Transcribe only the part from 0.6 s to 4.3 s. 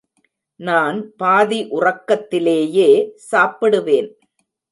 நான் பாதி உறக்கத்திலேயே சாப்பிடுவேன்.